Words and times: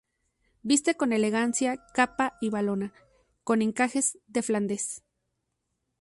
Viste 0.63 0.95
con 0.97 1.13
elegancia 1.13 1.77
capa 1.93 2.33
y 2.41 2.49
valona 2.49 2.91
con 3.43 3.61
encajes 3.61 4.17
de 4.25 4.41
Flandes. 4.41 5.03